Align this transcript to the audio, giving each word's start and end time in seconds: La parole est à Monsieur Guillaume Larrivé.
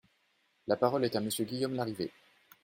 La 0.65 0.77
parole 0.77 1.05
est 1.05 1.15
à 1.15 1.19
Monsieur 1.21 1.45
Guillaume 1.45 1.75
Larrivé. 1.75 2.09